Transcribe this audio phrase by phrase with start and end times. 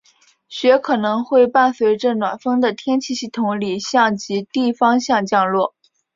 [0.47, 5.75] 雪可能会伴随着暖锋的天气系统里向极地方向降落。